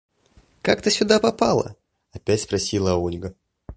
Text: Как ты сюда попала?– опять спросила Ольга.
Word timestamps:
Как 0.63 0.81
ты 0.81 0.89
сюда 0.89 1.19
попала?– 1.19 1.75
опять 2.11 2.41
спросила 2.41 2.95
Ольга. 2.95 3.35